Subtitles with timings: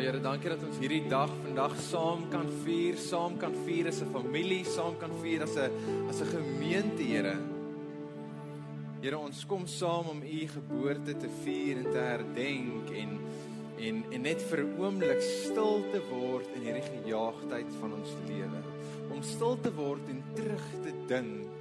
[0.00, 4.08] Here, dankie dat ons hierdie dag vandag saam kan vier, saam kan vier as 'n
[4.14, 7.36] familie, saam kan vier as 'n as 'n gemeente, Here.
[9.02, 13.10] Here, ons kom saam om u geboorte te vier en te herdenk en
[13.78, 18.60] en en net vir 'n oomblik stil te word in hierdie gejaagdheid van ons lewe.
[19.12, 21.58] Om stil te word en terug te dink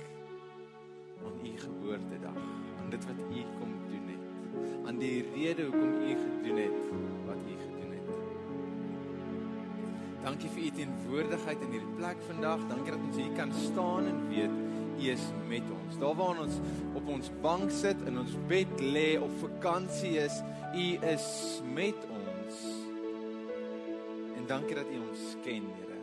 [1.25, 2.39] aan u geboortedag,
[2.79, 6.77] aan dit wat u kom doen het, aan die rede hoekom u gedoen het
[7.27, 7.68] wat u gedoen het.
[10.23, 12.65] Dankie vir u teenwoordigheid in hierdie plek vandag.
[12.67, 14.57] Dankie dat ons hier kan staan en weet
[14.99, 15.99] u is met ons.
[15.99, 16.59] Daar waar ons
[16.99, 20.41] op ons bank sit en ons bed lê of vakansie is,
[20.75, 21.27] u is
[21.73, 22.59] met ons.
[24.35, 26.01] En dankie dat u ons ken, Here.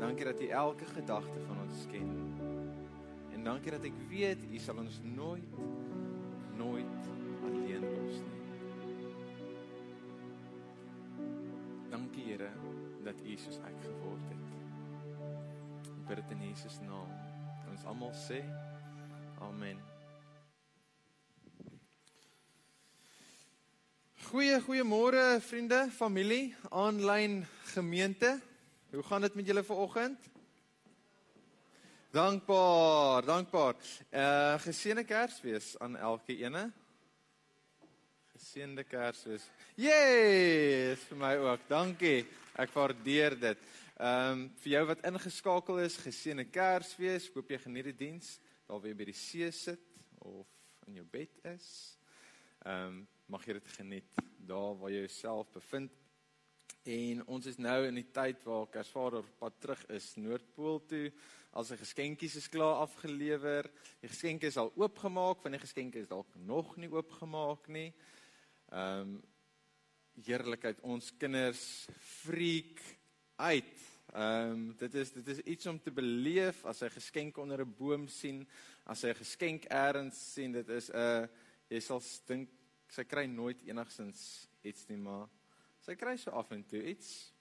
[0.00, 2.12] Dankie dat u elke gedagte van ons ken.
[3.34, 5.56] En dankie dat ek weet u sal ons nooit
[13.40, 14.42] soos ek geword het.
[15.88, 17.08] Ek bid dit in Jesus naam.
[17.70, 18.42] Ons almal sê
[19.40, 19.78] amen.
[24.30, 27.40] Goeie goeiemôre vriende, familie, aanlyn
[27.72, 28.36] gemeente.
[28.92, 30.28] Hoe gaan dit met julle vanoggend?
[32.10, 33.74] Dankbaar, dankbaar.
[34.10, 36.58] Uh geseënde Kersfees aan elkeen.
[38.34, 39.48] Geseënde Kersfees.
[39.74, 41.66] Yes, vir my ook.
[41.68, 42.26] Dankie.
[42.58, 43.60] Ek waardeer dit.
[44.00, 47.28] Ehm um, vir jou wat ingeskakel is, geseënde Kersfees.
[47.34, 49.84] Hoop jy geniet die diens waar jy by die see sit
[50.18, 50.48] of
[50.88, 51.68] in jou bed is.
[52.64, 55.92] Ehm um, mag jy dit geniet daar waar jy jouself bevind.
[56.90, 61.12] En ons is nou in die tyd waar Kersvader pad terug is Noordpool toe.
[61.54, 63.68] Al sy geskenkies is klaar afgelewer.
[64.02, 67.92] Die geskenke is al oopgemaak, van die geskenke is dalk nog nie oopgemaak nie.
[68.72, 69.20] Ehm um,
[70.26, 72.80] heerlikheid ons kinders freak
[73.36, 73.76] uit.
[74.10, 77.74] Ehm um, dit is dit is iets om te beleef as hy geskenk onder 'n
[77.78, 78.46] boom sien,
[78.84, 81.26] as hy 'n geskenk eers sien, dit is 'n uh,
[81.70, 82.48] jy sal dink
[82.88, 85.28] sy kry nooit enigsins iets nie maar
[85.80, 87.32] sy kry so af en toe iets.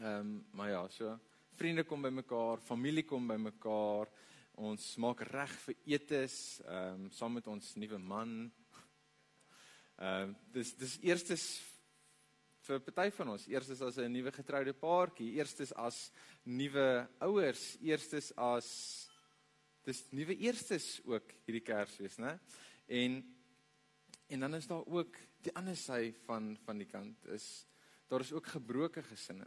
[0.00, 1.18] Ehm um, maar ja, so
[1.56, 4.10] vriende kom bymekaar, familie kom bymekaar.
[4.54, 8.52] Ons maak reg vir etes ehm um, saam met ons nuwe man.
[9.96, 11.46] Ehm uh, dis dis eerstes
[12.66, 16.10] vir party van ons, eerstes as 'n nuwe getroude paartjie, eerstes as
[16.44, 19.08] nuwe ouers, eerstes as
[19.84, 22.38] dis nuwe eerstes ook hierdie Kersfees, né?
[22.88, 23.22] En
[24.26, 27.66] En dan is daar ook die ander sy van van die kant is
[28.10, 29.46] daar is ook gebroke gesinne.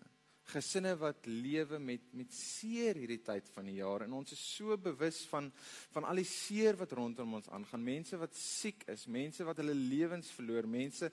[0.50, 4.78] Gesinne wat lewe met met seer hierdie tyd van die jaar en ons is so
[4.78, 5.51] bewus van
[5.91, 7.84] van al die seer wat rondom ons aangaan.
[7.84, 11.12] Mense wat siek is, mense wat hulle lewens verloor, mense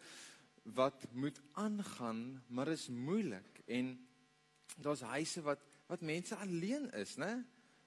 [0.75, 3.95] wat moet aangaan, maar is moeilik en
[4.77, 7.45] daar's huise wat wat mense alleen is, né?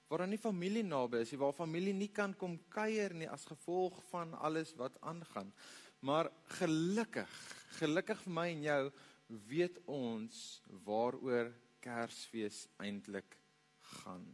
[0.08, 3.44] Waar dan nie familie naby is nie, waar familie nie kan kom kuier nie as
[3.44, 5.52] gevolg van alles wat aangaan.
[6.00, 7.34] Maar gelukkig,
[7.76, 8.82] gelukkig vir my en jou
[9.50, 13.36] weet ons waaroor Kersfees eintlik
[14.00, 14.26] gaan.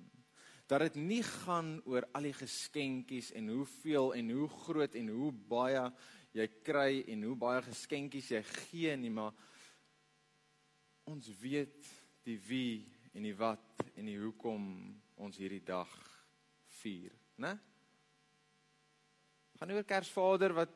[0.66, 5.32] Dat dit nie gaan oor al die geskenkies en hoeveel en hoe groot en hoe
[5.50, 5.84] baie
[6.36, 9.32] jy kry en hoe baie geskenkies jy gee nie, maar
[11.08, 11.88] ons weet
[12.26, 12.82] die wie
[13.16, 14.66] en die wat en die hoekom
[15.22, 15.92] ons hierdie dag
[16.82, 17.54] vier, né?
[19.56, 20.74] Gaan oor Kersvader wat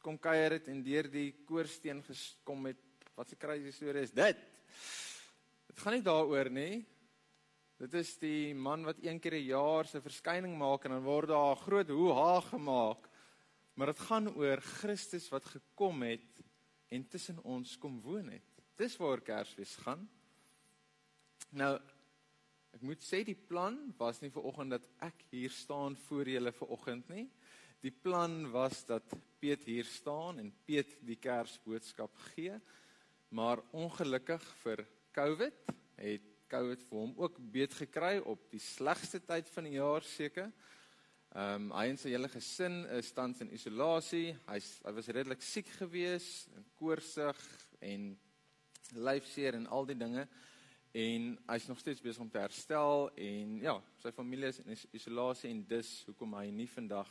[0.00, 2.80] kom kuier het en deur die koorsteen gekom het.
[3.16, 4.36] Wat 'n crazy storie is dit?
[5.66, 6.86] Dit gaan nie daaroor nie.
[7.78, 11.28] Dit is die man wat een keer 'n jaar sy verskyning maak en dan word
[11.28, 13.08] daar 'n groot hoe-ha gemaak.
[13.76, 16.40] Maar dit gaan oor Christus wat gekom het
[16.88, 18.62] en tussen ons kom woon het.
[18.80, 20.06] Dis waar Kersfees gaan.
[21.52, 21.74] Nou
[22.76, 26.52] ek moet sê die plan was nie vir oggend dat ek hier staan voor julle
[26.56, 27.26] vir oggend nie.
[27.84, 32.56] Die plan was dat Piet hier staan en Piet die Kersboodskap gee.
[33.28, 34.86] Maar ongelukkig vir
[35.16, 35.68] COVID
[36.00, 40.52] het COVID vir hom ook beet gekry op die slegste tyd van die jaar seker.
[41.34, 44.36] Ehm um, hy en sy hele gesin is tans in isolasie.
[44.46, 47.40] Hy's hy was redelik siek geweest, en koorsig
[47.80, 48.12] en
[48.94, 50.28] lyfseer en al die dinge
[50.96, 55.50] en hy's nog steeds besig om te herstel en ja, sy familie is in isolasie
[55.50, 57.10] en dis hoekom hy nie vandag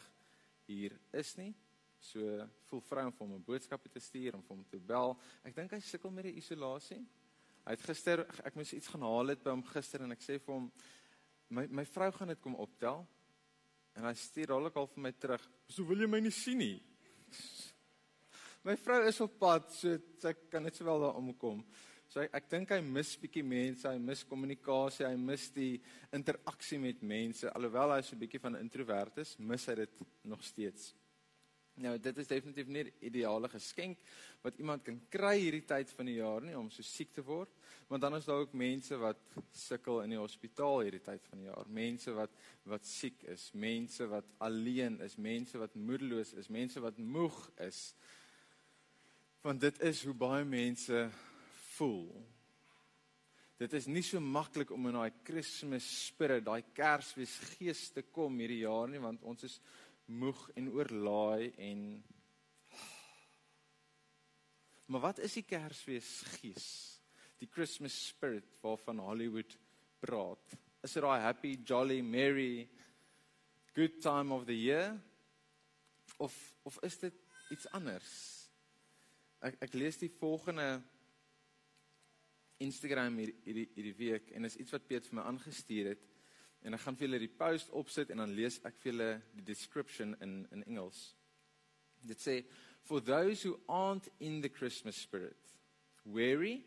[0.66, 1.52] hier is nie.
[2.02, 5.18] So voel vry om vir hom 'n boodskap te stuur om vir hom te bel.
[5.44, 7.06] Ek dink hy sukkel met die isolasie.
[7.66, 10.40] Hy het gister ek moes iets gaan haal het by hom gister en ek sê
[10.40, 10.72] vir hom
[11.50, 13.08] my my vrou gaan dit kom optel.
[13.96, 15.42] En hy stuur dadelik al vir my terug.
[15.68, 16.84] "So wil jy my nie sien nie."
[18.64, 19.94] My vrou is op pad, so
[20.24, 21.64] ek kan net sowel daar omkom.
[22.10, 25.82] So ek, ek dink hy mis bietjie mense, hy mis kommunikasie, hy mis die
[26.12, 27.52] interaksie met mense.
[27.52, 30.94] Alhoewel hy so 'n bietjie van 'n introwert is, mis hy dit nog steeds.
[31.84, 34.00] Nou dit is definitief nie 'n ideale geskenk
[34.42, 37.50] wat iemand kan kry hierdie tyd van die jaar nie om so siek te word,
[37.88, 39.18] want dan is daar ook mense wat
[39.52, 41.68] sukkel in die hospitaal hierdie tyd van die jaar.
[41.68, 42.32] Mense wat
[42.64, 47.94] wat siek is, mense wat alleen is, mense wat moedeloos is, mense wat moeg is.
[49.42, 51.10] Want dit is hoe baie mense
[51.76, 52.26] voel.
[53.56, 58.40] Dit is nie so maklik om in daai Kersfees spirit, daai Kersfees gees te kom
[58.40, 59.60] hierdie jaar nie, want ons is
[60.06, 61.82] moeg en oorlaai en
[64.86, 66.68] Maar wat is die Kersfees gees?
[67.42, 69.58] Die Christmas spirit waarvan Hollywood
[70.00, 70.54] praat.
[70.86, 72.68] Is dit daai happy, jolly, merry
[73.74, 74.94] good time of the year?
[76.18, 77.18] Of of is dit
[77.50, 78.12] iets anders?
[79.42, 80.84] Ek ek lees die volgende
[82.62, 86.06] Instagram hierdie hierdie hierdie week en is iets wat Piet vir my aangestuur het
[86.66, 89.46] en ek gaan vir julle die post opsit en dan lees ek vir julle die
[89.46, 91.14] description in in Engels.
[92.06, 92.44] Dit sê
[92.86, 95.38] for those who aren't in the Christmas spirit,
[96.06, 96.64] weary,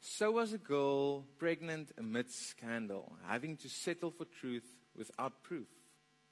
[0.00, 5.68] so was a girl pregnant amidst scandal, having to settle for truth without proof,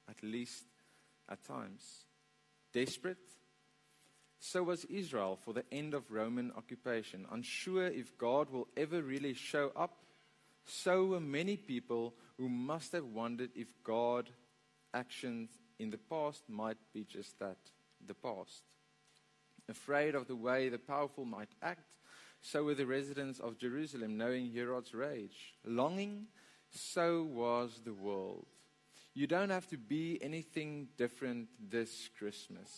[0.07, 0.65] at least
[1.27, 2.05] at times.
[2.71, 3.17] Desperate,
[4.39, 9.33] so was Israel for the end of Roman occupation, unsure if God will ever really
[9.33, 10.03] show up.
[10.65, 14.31] So were many people who must have wondered if God's
[14.93, 15.49] actions
[15.79, 17.57] in the past might be just that,
[18.05, 18.63] the past.
[19.67, 21.85] Afraid of the way the powerful might act,
[22.41, 25.55] so were the residents of Jerusalem, knowing Herod's rage.
[25.65, 26.27] Longing,
[26.69, 28.45] so was the world.
[29.13, 32.69] You don't have to be anything different this Christmas.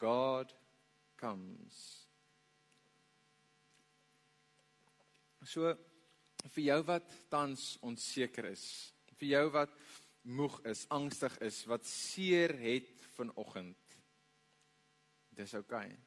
[0.00, 0.52] God
[1.20, 2.06] comes.
[5.44, 5.76] So
[6.48, 9.72] vir jou wat tans onseker is, vir jou wat
[10.26, 13.96] moeg is, angstig is, wat seer het vanoggend.
[15.36, 15.86] Dis oukei.
[15.86, 16.06] Okay.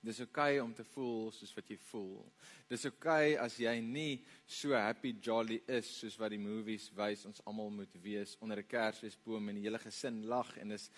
[0.00, 2.22] Dis oukei okay om te voel soos wat jy voel.
[2.70, 7.26] Dis oukei okay as jy nie so happy jolly is soos wat die movies wys
[7.28, 10.90] ons almal moet wees onder 'n kersfeesboom en die hele gesin lag en is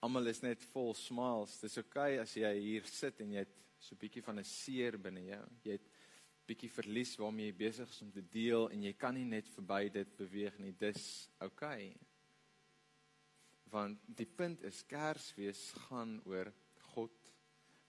[0.00, 1.60] almal is net vol smiles.
[1.60, 4.44] Dis oukei okay as jy hier sit en jy het so 'n bietjie van 'n
[4.44, 5.44] seer binne jou.
[5.64, 5.88] Jy het
[6.48, 9.88] bietjie verlies waarmee jy besig is om te deel en jy kan nie net verby
[9.92, 10.72] dit beweeg nie.
[10.80, 11.90] Dis oukei.
[11.90, 12.08] Okay.
[13.68, 16.48] Want die punt is Kersfees gaan oor
[16.94, 17.32] God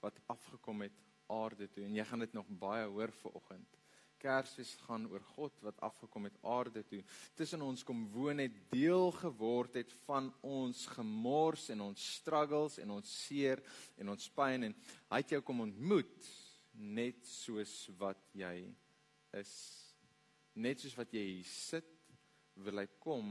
[0.04, 0.96] wat afgekom het
[1.32, 3.78] aarde toe en jy gaan dit nog baie hoor vanoggend.
[4.20, 7.00] Kersfees gaan oor God wat afgekom het aarde toe.
[7.40, 12.98] Tussen ons kom woon het deel geword het van ons gemors en ons struggles en
[12.98, 13.64] ons seer
[13.96, 14.76] en ons pyn en
[15.14, 16.32] hy het jou kom ontmoet
[16.80, 18.70] net soos wat jy
[19.38, 19.54] is.
[20.56, 21.90] Net soos wat jy hier sit,
[22.60, 23.30] wil hy kom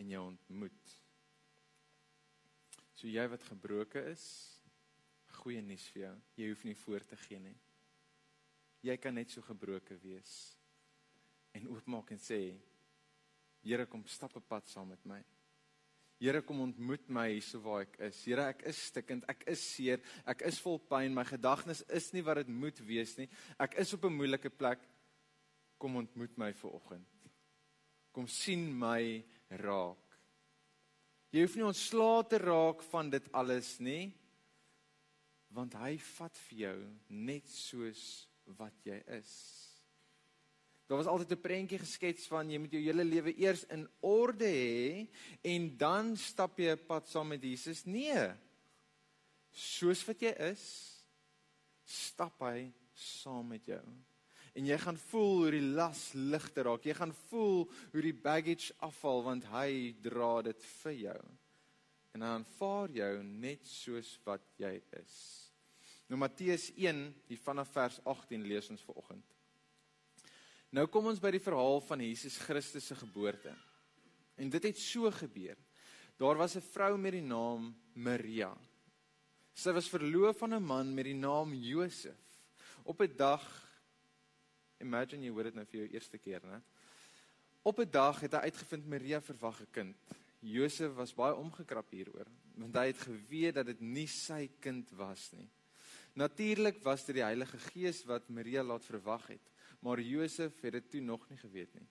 [0.00, 0.92] en jou ontmoet.
[2.96, 4.26] So jy wat gebroken is,
[5.40, 6.14] goeie nuus vir jou.
[6.40, 7.56] Jy hoef nie voor te gee nie.
[8.86, 10.36] Jy kan net so gebroken wees
[11.56, 12.40] en oopmaak en sê
[13.66, 15.24] Here kom stap 'n pad saam met my.
[16.18, 18.22] Here kom ontmoet my hierso waar ek is.
[18.24, 22.24] Here, ek is stikkend, ek is seer, ek is vol pyn, my gedagtes is nie
[22.24, 23.28] wat dit moet wees nie.
[23.60, 24.80] Ek is op 'n moeilike plek.
[25.78, 27.28] Kom ontmoet my vir oggend.
[28.12, 30.06] Kom sien my raak.
[31.32, 34.14] Jy hoef nie ontslae te raak van dit alles nie,
[35.50, 39.65] want hy vat vir jou net soos wat jy is.
[40.86, 44.46] Daar was altyd 'n prentjie geskets van jy moet jou hele lewe eers in orde
[44.46, 45.08] hê
[45.42, 47.84] en dan stap jy 'n pad saam met Jesus.
[47.84, 48.32] Nee.
[49.50, 50.94] Soos wat jy is,
[51.84, 53.82] stap hy saam met jou.
[54.54, 56.84] En jy gaan voel hoe die las ligter raak.
[56.84, 61.20] Jy gaan voel hoe die baggage afval want hy dra dit vir jou.
[62.12, 65.16] En dan aanvaar jou net soos wat jy is.
[66.08, 69.35] Nou Matteus 1, hier vanaf vers 18 lees ons vir oggend.
[70.76, 73.54] Nou kom ons by die verhaal van Jesus Christus se geboorte.
[74.36, 75.56] En dit het so gebeur.
[76.20, 78.52] Daar was 'n vrou met die naam Maria.
[79.54, 82.18] Sy was verloof aan 'n man met die naam Josef.
[82.84, 83.64] Op 'n dag
[84.78, 86.62] Imagine jy hoor dit nou vir jou eerste keer, né?
[87.62, 89.96] Op 'n dag het hy uitgevind Maria verwag 'n kind.
[90.40, 95.32] Josef was baie omgekrap hieroor, want hy het geweet dat dit nie sy kind was
[95.32, 95.48] nie.
[96.12, 100.90] Natuurlik was dit die Heilige Gees wat Maria laat verwag het maar Josef het dit
[100.90, 101.88] toe nog nie geweet nie.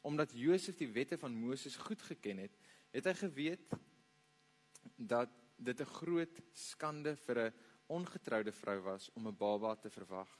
[0.00, 2.56] Omdat Josef die wette van Moses goed geken het,
[2.90, 3.74] het hy geweet
[4.96, 7.54] dat dit 'n groot skande vir 'n
[7.86, 10.30] ongetroude vrou was om 'n baba te verwag.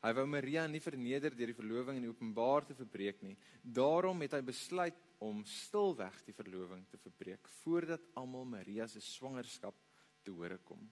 [0.00, 3.36] Hy wou Maria nie verneder deur die verloving in openbaar te verbreek nie.
[3.62, 9.74] Daarom het hy besluit om stilweg die verloving te verbreek voordat almal Maria se swangerskap
[10.22, 10.90] te hore kom.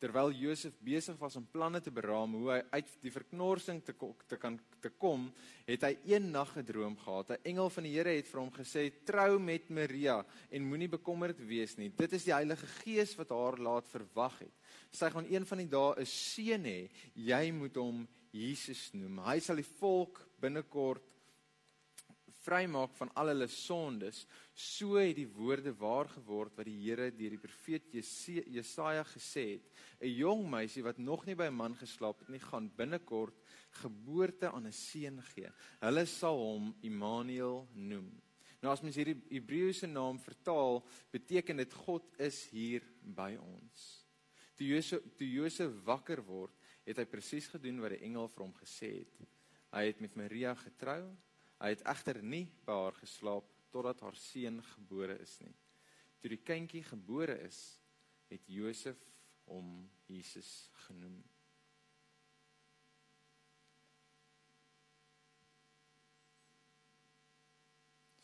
[0.00, 3.92] Terwyl Josef besig was om planne te beraam hoe hy uit die verknorsing te
[4.26, 5.26] te kan te kom,
[5.66, 7.30] het hy een nag gedroom gehad.
[7.30, 11.38] 'n Engel van die Here het vir hom gesê: "Trou met Maria en moenie bekommerd
[11.46, 11.90] wees nie.
[11.90, 14.54] Dit is die Heilige Gees wat haar laat verwag het.
[14.90, 16.90] Sy gaan een van die dae 'n seun hê.
[17.14, 19.18] Jy moet hom Jesus noem.
[19.18, 21.02] Hy sal die volk binnekort
[22.44, 24.24] vrymaak van al hulle sondes.
[24.54, 29.68] So het die woorde waar geword wat die Here deur die profeet Jesaja gesê het.
[30.00, 33.36] 'n Jong meisie wat nog nie by 'n man geslaap het nie, gaan binnekort
[33.82, 35.50] geboorte aan 'n seun gee.
[35.80, 38.20] Hulle sal hom Immanuel noem.
[38.60, 44.06] Nou as mens hierdie Hebreëse naam vertaal, beteken dit God is hier by ons.
[44.54, 46.52] Toe Josef toe Josef wakker word,
[46.84, 49.28] het hy presies gedoen wat die engel vir hom gesê het.
[49.72, 51.16] Hy het met Maria getrou
[51.60, 55.52] Hy het egter nie by haar geslaap totdat haar seun gebore is nie.
[56.20, 57.58] Toe die kindjie gebore is,
[58.30, 58.98] het Josef
[59.50, 61.18] hom Jesus genoem.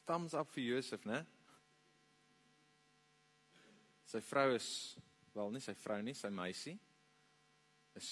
[0.07, 1.25] Thumbs up vir Josef, né?
[4.07, 4.69] Sy vrou is
[5.35, 6.77] wel nie sy vrou nie, sy meisie
[7.97, 8.09] is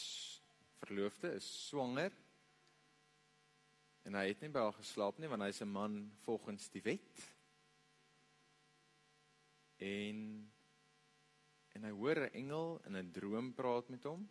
[0.81, 2.13] verloofde, is swanger
[4.05, 7.23] En hy het nie by haar geslaap nie want hy's 'n man volgens die wet.
[9.81, 10.51] En
[11.75, 14.29] en hy hoor 'n engel in 'n droom praat met hom.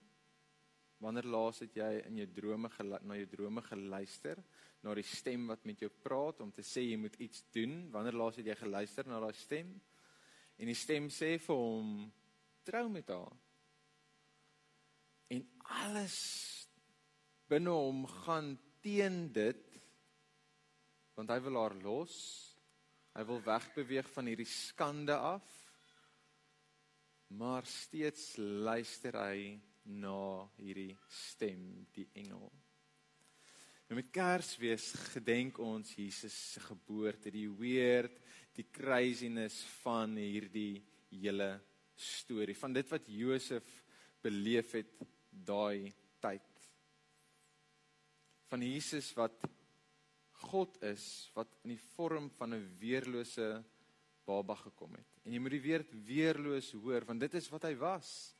[0.97, 2.69] Wanneer laas het jy in jou drome
[3.03, 4.43] na jou drome geluister
[4.81, 7.91] na die stem wat met jou praat om te sê jy moet iets doen?
[7.91, 9.81] Wanneer laas het jy geluister na daai stem?
[10.57, 12.13] En die stem sê vir hom
[12.63, 13.33] trou met haar.
[15.27, 16.17] En alles
[17.49, 19.69] binne hom gaan teen dit
[21.13, 22.15] want hy wil haar los.
[23.13, 25.45] Hy wil wegbeweeg van hierdie skande af.
[27.37, 29.53] Maar steeds luister hy
[29.93, 32.49] na hierdie stem, die engel.
[33.89, 38.15] Nou met Kersfees gedenk ons Jesus se geboorte, die weird,
[38.55, 41.51] die craziness van hierdie hele
[41.93, 43.67] storie, van dit wat Josef
[44.23, 44.95] beleef het
[45.29, 45.91] daai
[46.23, 46.52] tyd
[48.53, 49.33] van Jesus wat
[50.51, 53.63] God is wat in die vorm van 'n weerlose
[54.27, 55.09] baba gekom het.
[55.25, 58.35] En jy moet die woord weerloos hoor want dit is wat hy was.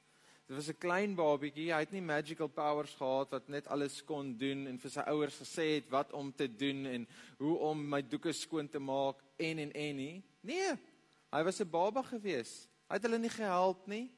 [0.46, 4.38] Dit was 'n klein babietjie, hy het nie magical powers gehad wat net alles kon
[4.38, 7.08] doen en vir sy ouers gesê het wat om te doen en
[7.40, 10.24] hoe om my doeke skoon te maak en en en nie.
[10.42, 10.78] Nee,
[11.32, 12.68] hy was 'n baba gewees.
[12.88, 14.12] Hy het hulle nie gehelp nie.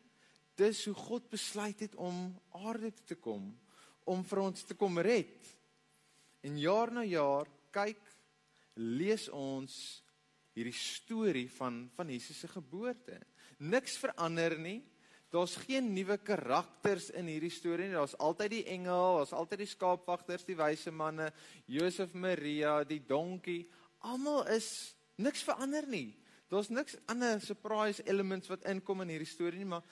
[0.57, 3.57] Dis hoe God besluit het om aarde toe te kom
[4.03, 5.55] om vir ons te kom red.
[6.45, 8.01] En jaar na jaar kyk
[8.77, 9.75] lees ons
[10.55, 13.17] hierdie storie van van Jesus se geboorte.
[13.65, 14.81] Niks verander nie.
[15.33, 17.97] Daar's geen nuwe karakters in hierdie storie nie.
[17.97, 21.31] Daar's altyd die engel, daar's altyd die skaapwagters, die wyse manne,
[21.67, 23.65] Josef, Maria, die donkie.
[24.05, 24.69] Almal is
[25.17, 26.13] niks verander nie.
[26.51, 29.83] Daar's niks ander surprise elements wat inkom in hierdie storie nie, maar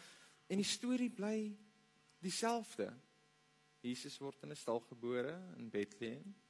[0.48, 1.50] en die storie bly
[2.24, 2.91] dieselfde.
[3.83, 6.42] Jesus word in 'n stal gebore in Bethlehem.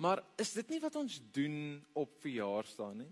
[0.00, 1.56] Maar is dit nie wat ons doen
[1.98, 3.10] op verjaarsdae nie?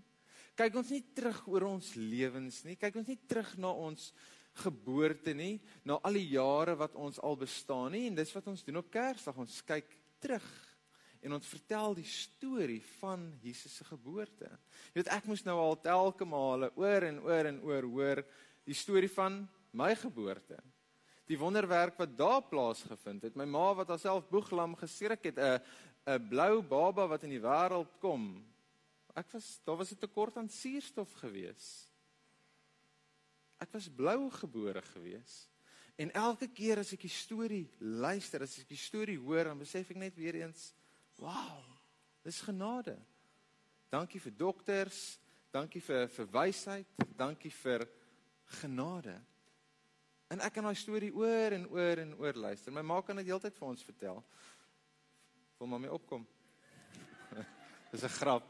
[0.57, 2.75] Kyk ons nie terug oor ons lewens nie.
[2.79, 4.09] Kyk ons nie terug na ons
[4.59, 8.65] geboorte nie, na al die jare wat ons al bestaan nie en dis wat ons
[8.65, 9.37] doen op Kersdag.
[9.39, 10.47] Ons kyk terug
[11.23, 14.49] en ons vertel die storie van Jesus se geboorte.
[14.89, 18.23] Jy weet ek moes nou al telke male oor en oor en oor hoor
[18.67, 19.43] die storie van
[19.75, 20.59] my geboorte.
[21.29, 23.35] Die wonderwerk wat daar plaasgevind het.
[23.37, 25.61] My ma wat haarself boeglam geskrik het, 'n
[26.05, 28.45] 'n blou baba wat in die wêreld kom.
[29.15, 31.89] Ek was daar was 'n tekort aan suurstof gewees.
[33.59, 35.47] Ek was blou gebore gewees.
[35.99, 39.89] En elke keer as ek die storie luister, as ek die storie hoor, dan besef
[39.91, 40.73] ek net weer eens,
[41.19, 41.59] wow,
[42.23, 42.95] dis genade.
[43.91, 45.19] Dankie vir dokters,
[45.51, 46.87] dankie vir vir wysheid,
[47.17, 47.83] dankie vir
[48.61, 49.17] genade.
[50.29, 52.71] En ek kan daai storie oor en oor en oor luister.
[52.71, 54.23] My ma kan dit heeltyd vir ons vertel
[55.59, 56.27] wil mee opkom.
[57.91, 58.45] Dis 'n grap.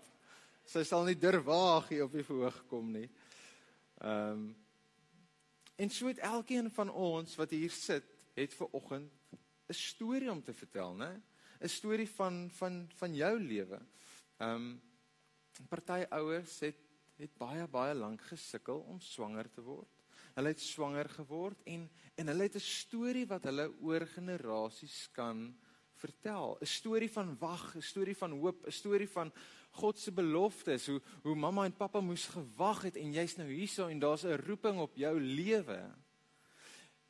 [0.65, 3.09] Sy sal nie durf waag hier op die verhoog kom nie.
[4.01, 4.49] Ehm um,
[5.79, 8.03] En so het elkeen van ons wat hier sit,
[8.35, 9.11] het ver oggend
[9.69, 11.21] 'n storie om te vertel, né?
[11.59, 13.79] 'n Storie van van van jou lewe.
[14.37, 14.81] Ehm um,
[15.69, 16.75] party ouers het
[17.15, 19.89] het baie baie lank gesukkel om swanger te word.
[20.35, 25.59] Hulle het swanger geword en en hulle het 'n storie wat hulle oor generasies kan
[25.99, 26.57] vertel.
[26.59, 29.31] 'n Storie van wag, 'n storie van hoop, 'n storie van
[29.71, 33.87] God se beloftes, hoe hoe mamma en pappa moes gewag het en jy's nou hierso
[33.87, 35.81] en daar's 'n roeping op jou lewe.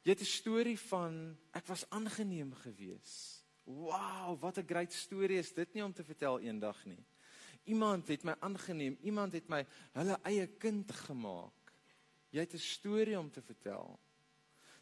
[0.02, 3.46] Jy het 'n storie van ek was aangeneem geweest.
[3.64, 7.06] Wow, wat 'n great storie is dit nie om te vertel eendag nie.
[7.64, 11.74] Iemand het my aangeneem, iemand het my hulle eie kind gemaak.
[12.30, 14.00] Jy het 'n storie om te vertel.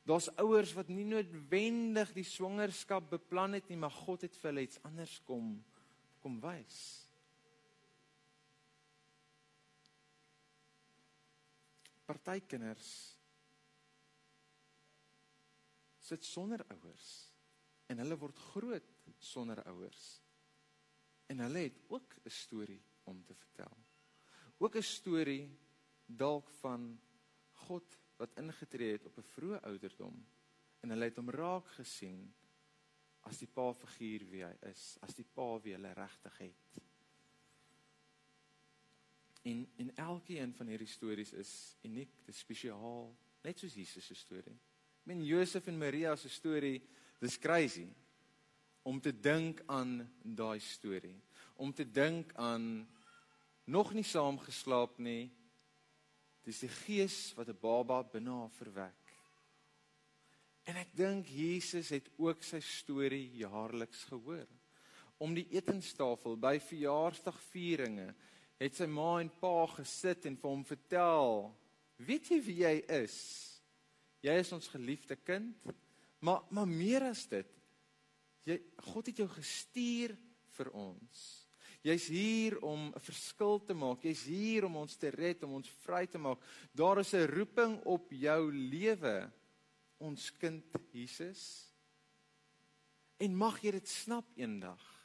[0.08, 4.64] Daar's ouers wat nie noodwendig die swangerskap beplan het nie, maar God het vir hulle
[4.68, 5.58] iets anders kom
[6.24, 6.78] kom wys.
[12.08, 12.88] Party kinders
[16.08, 17.08] sit sonder ouers
[17.92, 20.06] en hulle word groot sonder ouers.
[21.28, 23.78] En hulle het ook 'n storie om te vertel.
[24.58, 25.52] Ook 'n storie
[26.06, 27.00] dalk van
[27.68, 30.26] God wat ingetree het op 'n vroeë ouderdom
[30.82, 32.34] en hulle het hom raak gesien
[33.28, 36.82] as die pa figuur wie hy is, as die pa wie hulle regtig het.
[39.48, 41.52] En in elkeen van hierdie stories is
[41.88, 44.58] uniek, dit is spesiaal, net soos Jesus se storie.
[45.02, 46.82] Ek meen Josef en Maria se storie,
[47.20, 47.88] dis crazy
[48.88, 51.18] om te dink aan daai storie,
[51.56, 52.88] om te dink aan
[53.68, 55.28] nog nie saam geslaap nie,
[56.48, 59.08] Dis die gees wat 'n baba binne haar verwek.
[60.64, 64.48] En ek dink Jesus het ook sy storie jaarliks gehoor.
[65.18, 68.14] Om die etenstafel by verjaarsdagvieringe
[68.60, 71.56] het sy ma en pa gesit en vir hom vertel:
[71.98, 73.18] "Weet jy wie jy is?
[74.22, 75.56] Jy is ons geliefde kind,
[76.20, 77.48] maar maar meer as dit,
[78.46, 80.18] jy God het jou gestuur
[80.58, 81.47] vir ons."
[81.88, 84.04] Jy's hier om 'n verskil te maak.
[84.04, 86.40] Jy's hier om ons te red, om ons vry te maak.
[86.74, 89.32] Daar is 'n roeping op jou lewe,
[89.98, 91.72] ons kind Jesus.
[93.18, 94.97] En mag jy dit snap eendag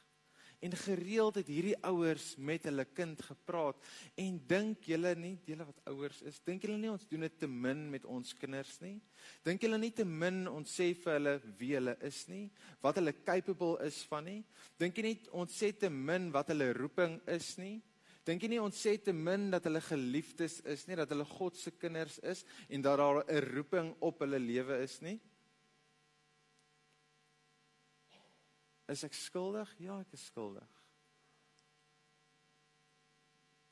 [0.63, 3.79] en gereeld het hierdie ouers met hulle kind gepraat
[4.23, 7.49] en dink julle nie julle wat ouers is dink julle nie ons doen dit te
[7.49, 8.95] min met ons kinders nie?
[9.43, 12.45] Dink julle nie te min ons sê vir hulle wie hulle is nie
[12.85, 14.39] wat hulle capable is van nie?
[14.79, 17.81] Dink jy nie ons sê te min wat hulle roeping is nie?
[18.23, 21.59] Dink jy nie ons sê te min dat hulle geliefdes is nie dat hulle God
[21.59, 25.19] se kinders is en dat daar 'n roeping op hulle lewe is nie
[28.93, 29.71] Is ek skuldig?
[29.81, 30.81] Ja, ek is skuldig.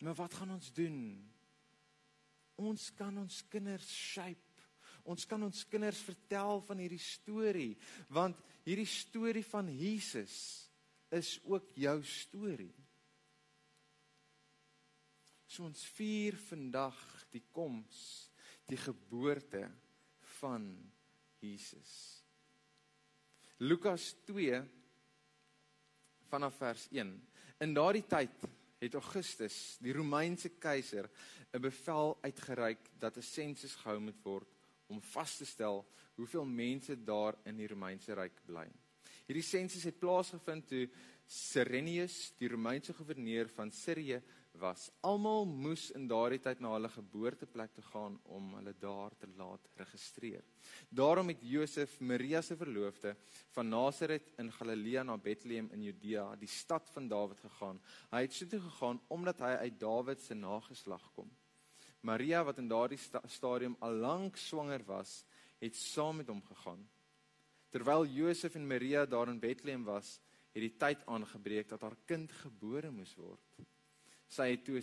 [0.01, 0.97] Maar wat gaan ons doen?
[2.61, 4.47] Ons kan ons kinders shape.
[5.05, 7.73] Ons kan ons kinders vertel van hierdie storie,
[8.13, 10.35] want hierdie storie van Jesus
[11.11, 12.73] is ook jou storie.
[15.49, 16.99] So ons vier vandag
[17.33, 18.29] die koms,
[18.69, 19.65] die geboorte
[20.37, 20.69] van
[21.41, 21.91] Jesus.
[23.59, 24.13] Lukas
[26.31, 27.11] vanaf vers 1.
[27.61, 28.45] In daardie tyd
[28.81, 31.09] het Augustus, die Romeinse keiser,
[31.51, 34.47] 'n bevel uitgereik dat 'n sensus gehou moet word
[34.87, 38.67] om vas te stel hoeveel mense daar in die Romeinse ryk bly.
[39.27, 40.89] Hierdie sensus het plaasgevind toe
[41.25, 44.21] Cyrenius, die Romeinse goewerneur van Sirië,
[44.61, 44.89] was.
[45.01, 49.65] Almal moes in daardie tyd na hulle geboorteplek toe gaan om hulle daar te laat
[49.79, 50.45] registreer.
[50.89, 53.15] Daarom het Josef Maria se verloofde
[53.55, 57.81] van Nasaret in Galilea na Bethlehem in Judea, die stad van Dawid gegaan.
[58.13, 61.29] Hy het sotoe gegaan omdat hy uit Dawid se nageslag kom.
[62.01, 65.21] Maria wat in daardie sta stadium al lank swanger was,
[65.61, 66.81] het saam met hom gegaan.
[67.71, 70.19] Terwyl Josef en Maria daar in Bethlehem was,
[70.51, 73.61] het die tyd aangebreek dat haar kind gebore moes word
[74.31, 74.79] sy het toe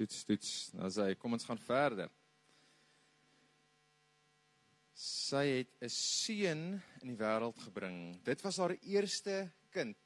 [0.00, 2.08] Dit's dit's nou sê kom ons gaan verder
[5.30, 6.62] sy het 'n seun
[7.02, 8.22] in die wêreld gebring.
[8.24, 9.96] Dit was haar eerste kind.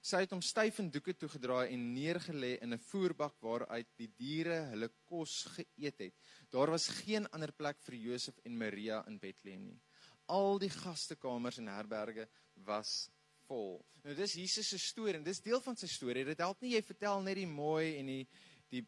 [0.00, 4.68] Sy het hom styf in doeke toegedraai en neergelê in 'n voerbak waaruit die diere
[4.72, 6.14] hulle kos geëet het.
[6.50, 9.80] Daar was geen ander plek vir Josef en Maria in Bethlehem nie.
[10.28, 13.10] Al die gastekamers en herberge was
[13.46, 13.84] vol.
[14.04, 16.24] Nou dis Jesus se storie en dis deel van sy storie.
[16.24, 18.28] Dit help nie jy vertel net die mooi en die
[18.70, 18.86] die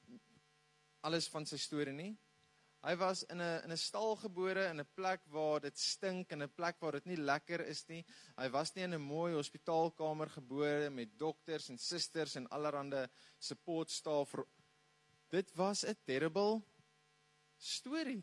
[1.01, 2.17] alles van sy storie nie.
[2.81, 6.43] Hy was in 'n in 'n stal gebore in 'n plek waar dit stink en
[6.43, 8.05] 'n plek waar dit nie lekker is nie.
[8.37, 13.07] Hy was nie in 'n mooi hospitaalkamer gebore met dokters en susters en allerlei
[13.39, 14.35] support staff.
[15.29, 16.63] Dit was 'n terrible
[17.59, 18.23] storie.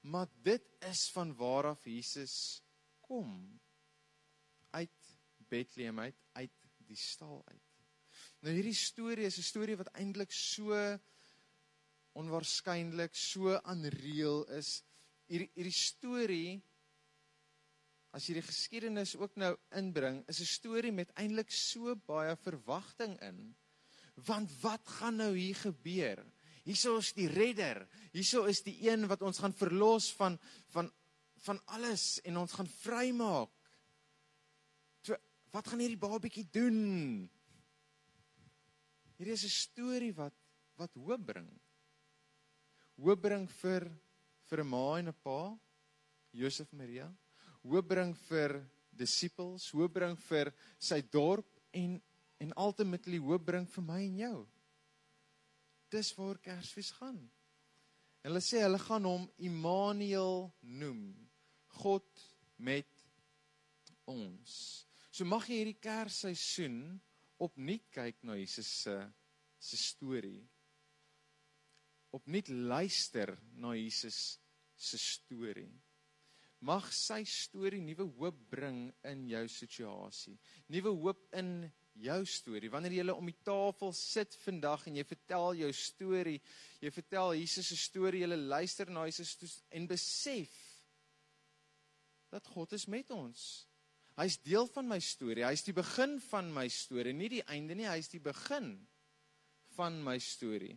[0.00, 2.62] Maar dit is van waar af Jesus
[3.00, 3.60] kom.
[4.70, 7.62] Uit Bethlehem uit, uit die stal uit.
[8.40, 10.98] Nou hierdie storie is 'n storie wat eintlik so
[12.18, 14.80] onwaarskynlik so aanreël is.
[15.30, 16.60] Hierdie hierdie storie
[18.12, 23.16] as jy die geskiedenis ook nou inbring, is 'n storie met eintlik so baie verwagting
[23.22, 23.54] in.
[24.28, 26.20] Want wat gaan nou hier gebeur?
[26.64, 27.88] Hierso is die redder.
[28.12, 30.92] Hierso is die een wat ons gaan verlos van van
[31.42, 33.50] van alles en ons gaan vrymaak.
[35.02, 35.16] So,
[35.50, 37.30] wat gaan hierdie babatjie doen?
[39.16, 40.34] Hierdie is 'n storie wat
[40.76, 41.61] wat hoop bring
[43.02, 43.88] hoop bring vir
[44.48, 45.58] vir 'n ma en 'n pa,
[46.32, 47.08] Josef Maria,
[47.64, 48.62] hoop bring vir
[48.92, 52.00] disippels, hoop bring vir sy dorp en
[52.40, 54.38] en ultimately hoop bring vir my en jou.
[55.90, 57.20] Dis waar Kersfees gaan.
[58.24, 61.14] Hulle sê hulle gaan hom Immanuel noem.
[61.82, 62.24] God
[62.58, 62.90] met
[64.06, 64.86] ons.
[65.10, 67.00] So mag jy hierdie Kersseisoen
[67.38, 68.96] opnuut kyk na Jesus se
[69.62, 70.42] se storie
[72.12, 74.38] opnuut luister na Jesus
[74.76, 75.70] se storie.
[76.62, 80.36] Mag sy storie nuwe hoop bring in jou situasie.
[80.70, 81.64] Nuwe hoop in
[81.98, 82.70] jou storie.
[82.70, 86.38] Wanneer jy om die tafel sit vandag en jy vertel jou storie,
[86.80, 90.54] jy vertel Jesus se storie, jy luister na Jesus en besef
[92.32, 93.66] dat God is met ons.
[94.16, 95.44] Hy's deel van my storie.
[95.44, 98.74] Hy's die begin van my storie, nie die einde nie, hy's die begin
[99.76, 100.76] van my storie.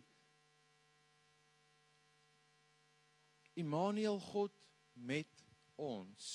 [3.56, 4.52] Immanuel God
[4.92, 5.44] met
[5.80, 6.26] ons.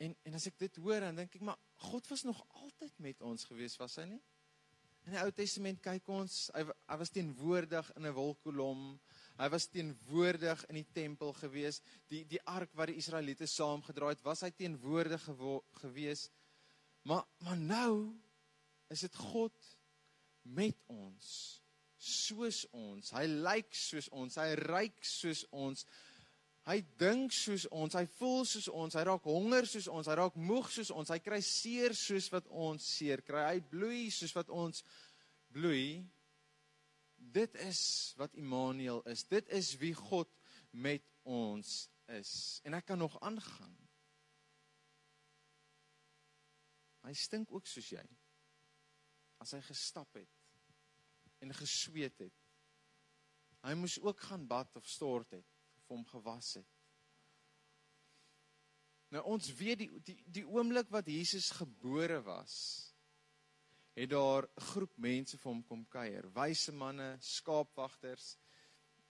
[0.00, 1.58] En en as ek dit hoor dan dink ek maar
[1.90, 4.22] God was nog altyd met ons gewees was hy nie?
[5.08, 8.82] In die Ou Testament kyk ons hy, hy was teenwoordig in 'n wolkkolom.
[9.40, 11.80] Hy was teenwoordig in die tempel gewees.
[12.08, 15.24] Die die ark wat die Israeliete saamgedra het, was hy teenwoordig
[15.80, 16.28] gewees.
[17.02, 18.14] Maar maar nou
[18.88, 19.76] is dit God
[20.42, 21.59] met ons
[22.00, 23.12] soos ons.
[23.12, 24.38] Hy lyk soos ons.
[24.40, 25.84] Hy ryk soos ons.
[26.68, 27.96] Hy dink soos ons.
[27.96, 28.96] Hy voel soos ons.
[28.96, 30.08] Hy raak honger soos ons.
[30.08, 31.12] Hy raak moeg soos ons.
[31.12, 33.44] Hy kry seer soos wat ons seer kry.
[33.50, 34.84] Hy bloei soos wat ons
[35.52, 36.00] bloei.
[37.20, 37.82] Dit is
[38.20, 39.26] wat Immanuel is.
[39.28, 40.30] Dit is wie God
[40.72, 41.84] met ons
[42.16, 42.32] is.
[42.64, 43.76] En ek kan nog aangaan.
[47.04, 48.04] Hy stink ook soos jy.
[49.40, 50.39] As hy gestap het
[51.40, 52.36] en gesweet het.
[53.64, 55.48] Hy moes ook gaan bad of stort het
[55.80, 56.68] of hom gewas het.
[59.10, 62.54] Nou ons weet die die die oomblik wat Jesus gebore was,
[63.98, 68.36] het daar 'n groep mense vir hom kom kuier, wyse manne, skaapwagters.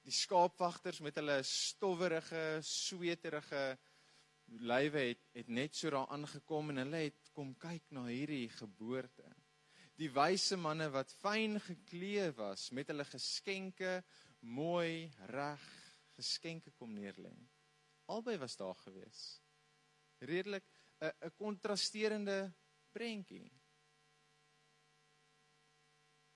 [0.02, 3.78] Die skaapwagters met hulle stowwerige, sweterige
[4.58, 9.28] lywe het het net so daar aangekom en hulle het kom kyk na hierdie geboorte
[10.00, 13.98] die wyse manne wat fyn geklee was met hulle geskenke
[14.40, 15.64] mooi reg
[16.16, 17.32] geskenke kom neerlê.
[18.08, 19.40] Albei was daar gewees.
[20.20, 20.64] Redelik
[21.00, 22.52] 'n 'n kontrasterende
[22.92, 23.52] prentjie.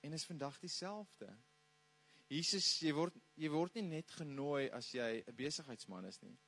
[0.01, 1.37] En is vandag dieselfde.
[2.29, 6.39] Jesus, jy word jy word nie net genooi as jy 'n besigheidsman is nie.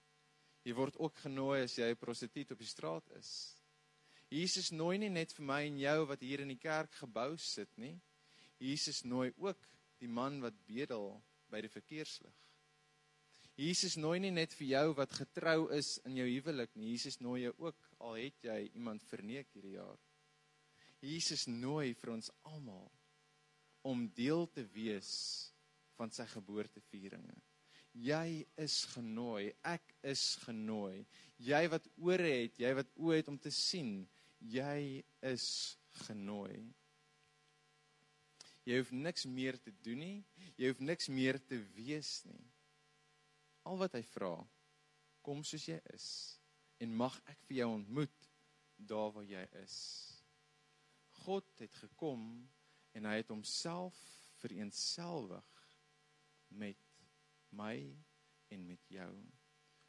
[0.64, 3.55] Jy word ook genooi as jy 'n prostituut op die straat is.
[4.32, 7.70] Jesus nooi nie net vir my en jou wat hier in die kerk gebou sit
[7.78, 7.94] nie.
[8.58, 9.62] Jesus nooi ook
[10.00, 11.14] die man wat bedel
[11.52, 12.34] by die verkeerslig.
[13.56, 16.90] Jesus nooi nie net vir jou wat getrou is in jou huwelik nie.
[16.92, 20.00] Jesus nooi jou ook al het jy iemand verneek hierdie jaar.
[21.00, 22.90] Jesus nooi vir ons almal
[23.86, 25.12] om deel te wees
[25.96, 27.36] van sy geboortevieringe.
[27.96, 31.06] Jy is genooi, ek is genooi.
[31.40, 34.02] Jy wat ore het, jy wat oë het om te sien,
[34.40, 35.46] jy is
[36.06, 36.66] genooi.
[38.66, 40.18] Jy hoef niks meer te doen nie.
[40.58, 42.44] Jy hoef niks meer te wees nie.
[43.66, 44.34] Al wat hy vra,
[45.26, 46.08] kom soos jy is
[46.82, 48.26] en mag ek vir jou ontmoet
[48.76, 49.76] daar waar jy is.
[51.24, 52.26] God het gekom
[52.96, 53.96] en hy het homself
[54.42, 55.48] vereenselwig
[56.48, 56.82] met
[57.56, 57.78] my
[58.52, 59.10] en met jou.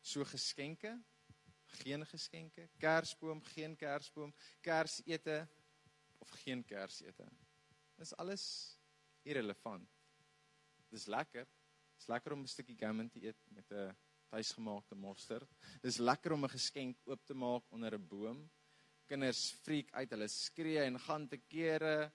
[0.02, 0.96] So geskenke
[1.68, 5.48] geen geskenke, kersboom, geen kersboom, kersete
[6.18, 7.28] of geen kersete.
[7.98, 8.46] Dis alles
[9.24, 9.90] irrelevant.
[10.90, 11.48] Dis lekker.
[11.98, 13.96] Dis lekker om 'n stukkie gammon te eet met 'n
[14.30, 15.50] tuisgemaakte mosterd.
[15.82, 18.50] Dis lekker om 'n geskenk oop te maak onder 'n boom.
[19.08, 22.12] Kinders freak uit, hulle skree en gaan te kere.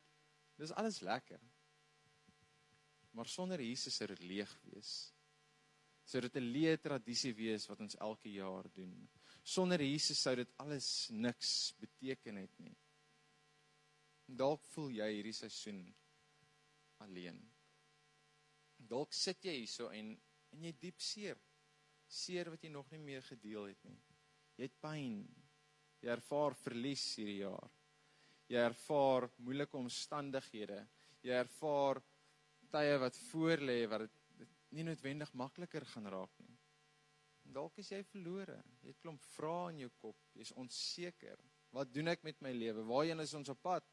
[0.57, 1.41] Dis alles lekker.
[3.11, 5.12] Maar sonder Jesus sou dit leeg wees.
[6.05, 9.09] Sou dit 'n leë tradisie wees wat ons elke jaar doen.
[9.42, 12.76] Sonder Jesus sou dit alles niks beteken het nie.
[14.26, 15.83] Dalk voel jy hierdie seisoen
[17.02, 17.40] alleen.
[18.78, 20.14] Dalk sit jy hierso en
[20.52, 21.38] en jy diep seer.
[22.12, 23.98] Seer wat jy nog nie meer gedeel het nie.
[24.59, 25.22] Jy het pyn.
[26.02, 27.70] Jy ervaar verlies hierdie jaar.
[28.52, 30.83] Jy ervaar moeilike omstandighede.
[31.24, 32.02] Jy ervaar
[32.72, 34.05] tye wat voorlê wat
[34.38, 36.52] dit nie noodwendig makliker gaan raak nie.
[37.53, 38.59] Dalk is jy verlore.
[38.83, 40.19] Jy het klomp vrae in jou kop.
[40.38, 41.41] Jy's onseker.
[41.73, 42.85] Wat doen ek met my lewe?
[42.88, 43.87] Waarheen is ons op pad?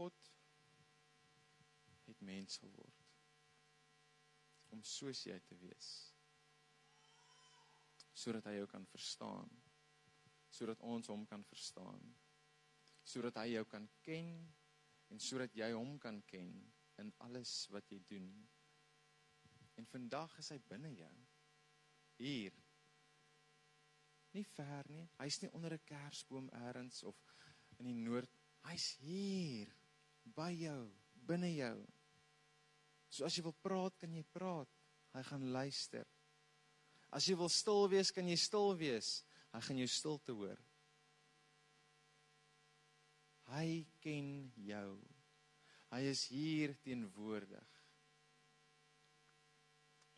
[0.00, 0.30] God
[2.06, 3.00] het mens geword
[4.72, 5.90] om soos jy te wees
[8.20, 9.50] sodat hy jou kan verstaan
[10.50, 12.00] sodat ons hom kan verstaan
[13.12, 14.32] sodat hy jou kan ken
[15.12, 16.54] en sodat jy hom kan ken
[17.02, 18.30] in alles wat jy doen
[19.80, 21.14] en vandag is hy binne jou
[22.20, 22.56] hier
[24.36, 27.16] nie ver nie hy's nie onder 'n kersboom elders of
[27.78, 29.70] in die noord hy's hier
[30.36, 30.90] by jou,
[31.26, 31.76] binne jou.
[33.10, 34.70] So as jy wil praat, kan jy praat.
[35.14, 36.06] Hy gaan luister.
[37.10, 39.20] As jy wil stil wees, kan jy stil wees.
[39.50, 40.60] Hy gaan jou stilte hoor.
[43.50, 44.28] Hy ken
[44.62, 45.00] jou.
[45.90, 47.76] Hy is hier teenwoordig.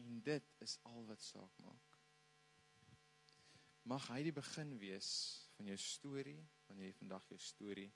[0.02, 1.98] En dit is al wat saak maak.
[3.88, 5.12] Mag hy die begin wees
[5.56, 7.90] van jou storie, wanneer jy vandag jou storie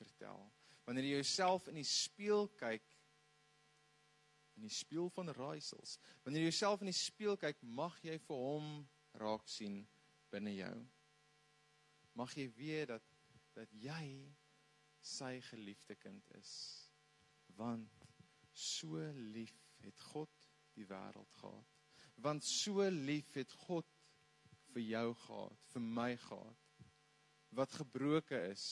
[0.00, 0.48] vertel
[0.88, 2.86] wanneer jy jouself in die spieël kyk
[4.58, 8.44] in die spieël van raaisels wanneer jy jouself in die spieël kyk mag jy vir
[8.44, 8.70] hom
[9.22, 9.80] raak sien
[10.32, 10.74] binne jou
[12.18, 13.06] mag jy weet dat
[13.56, 14.04] dat jy
[15.04, 16.52] sy geliefde kind is
[17.56, 18.06] want
[18.52, 19.00] so
[19.34, 21.76] lief het God die wêreld gehad
[22.20, 23.86] want so lief het God
[24.74, 26.66] vir jou gehad vir my gehad
[27.56, 28.66] wat gebroke is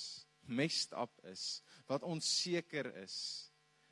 [0.49, 3.17] messed up is, wat onseker is.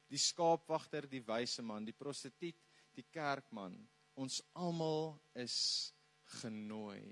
[0.09, 2.59] Die skaapwagter, die wyse man, die prostituut,
[2.97, 3.77] die kerkman,
[4.17, 5.93] ons almal is
[6.41, 7.03] genooi.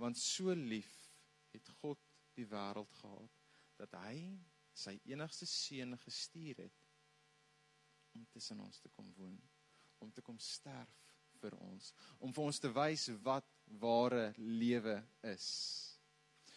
[0.00, 0.90] Want so lief
[1.54, 2.00] het God
[2.36, 3.44] die wêreld gehad
[3.80, 4.18] dat hy
[4.76, 6.85] sy enigste seun gestuur het
[8.16, 9.36] om tussen ons te kom woon,
[10.00, 10.94] om te kom sterf
[11.40, 11.92] vir ons,
[12.24, 13.48] om vir ons te wys wat
[13.82, 14.96] ware lewe
[15.32, 15.48] is.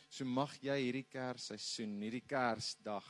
[0.10, 3.08] So mag jy hierdie Kersseisoen, hierdie Kersdag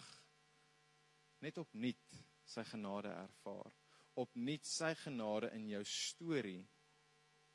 [1.40, 2.18] net opnuut
[2.50, 3.72] sy genade ervaar.
[4.20, 6.64] Opnuut sy genade in jou storie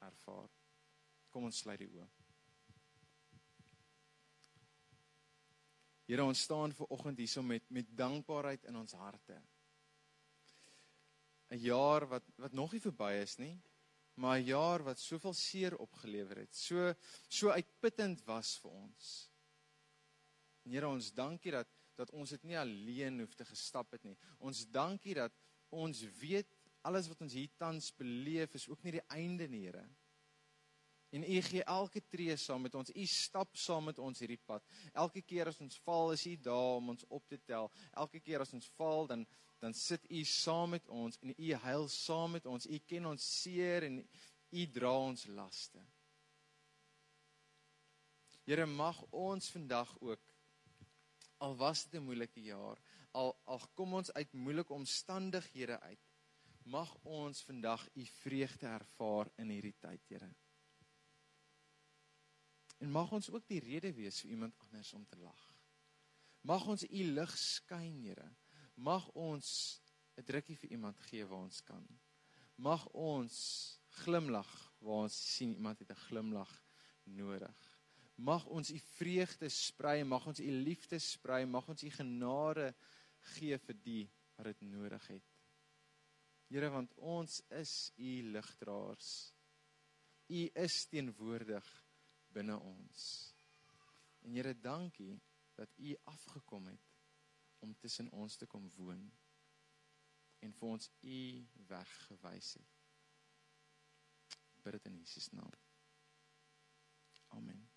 [0.07, 0.53] ervaar.
[1.35, 2.07] Kom ons sluit die oë.
[6.05, 9.39] Here ons staan ver oggend hierso met met dankbaarheid in ons harte.
[11.51, 13.61] 'n Jaar wat wat nog nie verby is nie,
[14.15, 16.55] maar 'n jaar wat soveel seer opgelewer het.
[16.55, 16.95] So
[17.29, 19.31] so uitputtend was vir ons.
[20.65, 24.17] En Here, ons dankie dat dat ons dit nie alleen hoef te gestap het nie.
[24.39, 25.33] Ons dankie dat
[25.69, 26.49] ons weet
[26.83, 29.89] alles wat ons hier tans beleef is ook nie die einde nie, Here.
[31.15, 32.91] En U gee elke tree saam met ons.
[32.91, 34.65] U stap saam met ons hierdie pad.
[34.93, 37.71] Elke keer as ons val, is U daar om ons op te tel.
[37.93, 39.23] Elke keer as ons val, dan
[39.65, 42.67] dan sit U saam met ons en U huil saam met ons.
[42.69, 44.03] U ken ons seer en
[44.53, 45.81] U dra ons laste.
[48.45, 50.35] Here mag ons vandag ook
[51.45, 52.81] al was dit 'n moeilike jaar,
[53.13, 56.05] al al kom ons uit moeilike omstandighede uit,
[56.65, 60.35] mag ons vandag u vreugde ervaar in hierdie tyd, Here.
[62.79, 65.53] En mag ons ook die rede wees vir iemand anders om te lag.
[66.41, 68.31] Mag ons u lig skyn, Here.
[68.75, 69.81] Mag ons
[70.17, 71.87] 'n drukkie vir iemand gee waar ons kan.
[72.57, 73.37] Mag ons
[74.03, 76.53] glimlag waar ons sien iemand het 'n glimlag
[77.05, 77.57] nodig.
[78.15, 82.75] Mag ons u vreugde sprei, mag ons u liefde sprei, mag ons u genade
[83.35, 85.25] gee vir die wat dit nodig het.
[86.49, 89.35] Here, want ons is u ligdraers.
[90.29, 91.67] U is teenwoordig
[92.33, 93.35] binne ons.
[94.23, 95.21] En Here, dankie
[95.55, 96.94] dat u afgekom het
[97.65, 99.05] om tussen ons te kom woon
[100.45, 101.21] en vir ons u
[101.73, 102.81] weg gewys het.
[104.65, 105.55] Bid dit in Jesus naam.
[107.39, 107.74] Amen.